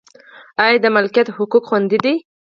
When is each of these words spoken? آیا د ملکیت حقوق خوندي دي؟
آیا 0.63 0.77
د 0.83 0.85
ملکیت 0.95 1.27
حقوق 1.37 1.63
خوندي 1.69 1.97
دي؟ 2.03 2.15